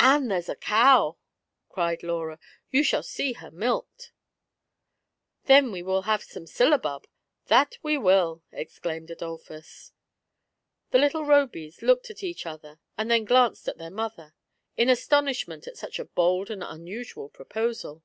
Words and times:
"And 0.00 0.28
there's 0.28 0.48
a 0.48 0.56
cow!" 0.56 1.18
cried 1.70 2.02
Laura; 2.02 2.40
"you 2.68 2.82
shall 2.82 3.04
see 3.04 3.34
her 3.34 3.52
milked!"" 3.52 4.10
Then 5.46 5.70
we 5.70 5.84
will 5.84 6.02
have 6.02 6.24
some 6.24 6.48
syllabub, 6.48 7.06
that 7.46 7.78
we 7.80 7.96
will!" 7.96 8.42
exclaimed 8.52 9.08
Adolphus. 9.08 9.92
The 10.90 10.98
little 10.98 11.22
Robys 11.22 11.80
looked 11.80 12.10
at 12.10 12.24
each 12.24 12.44
other, 12.44 12.80
and 12.96 13.08
then 13.08 13.24
glanced 13.24 13.68
at 13.68 13.78
their 13.78 13.88
mother, 13.92 14.34
in 14.76 14.88
astonishment 14.88 15.68
at 15.68 15.78
such 15.78 16.00
a 16.00 16.04
bold 16.06 16.50
and 16.50 16.64
unusual 16.64 17.28
proposal. 17.28 18.02